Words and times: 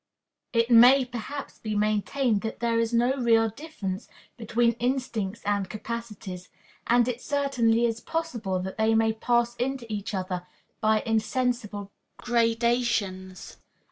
It 0.51 0.71
may, 0.71 1.05
perhaps, 1.05 1.59
be 1.59 1.75
maintained 1.75 2.41
that 2.41 2.59
there 2.59 2.79
is 2.79 2.91
no 2.91 3.13
real 3.17 3.49
difference 3.49 4.07
between 4.35 4.71
instincts 4.79 5.43
and 5.45 5.69
capacities, 5.69 6.49
and 6.87 7.07
it 7.07 7.21
certainly 7.21 7.85
is 7.85 7.99
possible 8.01 8.57
that 8.61 8.77
they 8.79 8.95
may 8.95 9.13
pass 9.13 9.55
into 9.57 9.85
each 9.93 10.15
other 10.15 10.47
by 10.79 11.01
insensible 11.05 11.91
gradations. 12.17 13.57